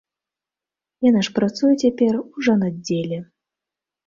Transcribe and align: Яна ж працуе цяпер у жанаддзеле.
Яна 1.09 1.21
ж 1.27 1.33
працуе 1.39 1.69
цяпер 1.83 2.13
у 2.23 2.37
жанаддзеле. 2.49 3.23